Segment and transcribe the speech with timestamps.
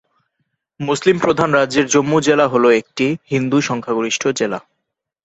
[0.79, 4.59] মুসলিম প্রধান রাজ্যের জম্মু জেলা হল একটি হিন্দু সংখ্যাগরিষ্ঠ জেলা।